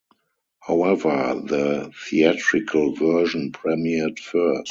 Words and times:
However, 0.61 1.39
the 1.45 1.91
theatrical 2.09 2.93
version 2.95 3.51
premiered 3.51 4.17
first. 4.17 4.59